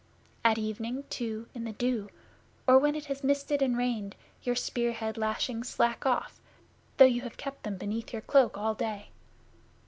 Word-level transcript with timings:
At 0.43 0.57
evening, 0.57 1.03
too, 1.11 1.45
in 1.53 1.63
the 1.63 1.73
dew, 1.73 2.09
or 2.65 2.79
when 2.79 2.95
it 2.95 3.05
has 3.05 3.23
misted 3.23 3.61
and 3.61 3.77
rained, 3.77 4.15
your 4.41 4.55
spear 4.55 4.93
head 4.93 5.15
lashings 5.15 5.69
slack 5.69 6.07
off, 6.07 6.41
though 6.97 7.05
you 7.05 7.21
have 7.21 7.37
kept 7.37 7.61
them 7.61 7.77
beneath 7.77 8.11
your 8.11 8.23
cloak 8.23 8.57
all 8.57 8.73
day. 8.73 9.09